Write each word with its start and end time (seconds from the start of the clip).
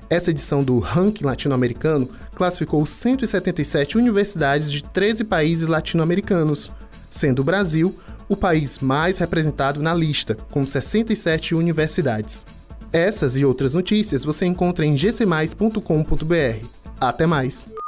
Essa 0.10 0.32
edição 0.32 0.64
do 0.64 0.80
ranking 0.80 1.24
latino-americano 1.24 2.10
classificou 2.34 2.84
177 2.86 3.98
universidades 3.98 4.72
de 4.72 4.84
13 4.84 5.24
países 5.26 5.68
latino-americanos, 5.68 6.72
sendo 7.10 7.40
o 7.42 7.46
Brasil 7.46 7.96
o 8.28 8.36
país 8.36 8.80
mais 8.80 9.18
representado 9.18 9.82
na 9.82 9.94
lista, 9.94 10.36
com 10.52 10.66
67 10.66 11.56
universidades. 11.56 12.46
Essas 12.92 13.36
e 13.38 13.46
outras 13.46 13.76
notícias 13.76 14.24
você 14.24 14.46
encontra 14.46 14.86
em 14.86 14.96
gcmais.com.br. 14.96 16.66
Até 17.00 17.26
mais! 17.26 17.79